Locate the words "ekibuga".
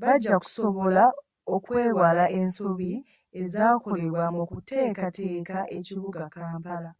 5.76-6.22